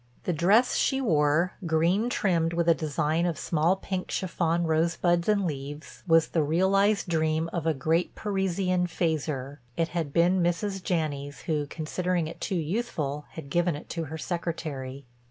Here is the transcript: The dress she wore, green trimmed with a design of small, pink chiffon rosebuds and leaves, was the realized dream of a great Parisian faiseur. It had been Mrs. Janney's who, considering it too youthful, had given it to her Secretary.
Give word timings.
The 0.23 0.33
dress 0.33 0.75
she 0.77 0.99
wore, 0.99 1.53
green 1.67 2.09
trimmed 2.09 2.53
with 2.53 2.67
a 2.67 2.73
design 2.73 3.27
of 3.27 3.37
small, 3.37 3.75
pink 3.75 4.09
chiffon 4.09 4.63
rosebuds 4.65 5.29
and 5.29 5.45
leaves, 5.45 6.01
was 6.07 6.29
the 6.29 6.41
realized 6.41 7.07
dream 7.07 7.51
of 7.53 7.67
a 7.67 7.75
great 7.75 8.15
Parisian 8.15 8.87
faiseur. 8.87 9.59
It 9.77 9.89
had 9.89 10.11
been 10.11 10.41
Mrs. 10.41 10.81
Janney's 10.81 11.41
who, 11.41 11.67
considering 11.67 12.25
it 12.25 12.41
too 12.41 12.55
youthful, 12.55 13.25
had 13.33 13.51
given 13.51 13.75
it 13.75 13.89
to 13.89 14.05
her 14.05 14.17
Secretary. 14.17 15.05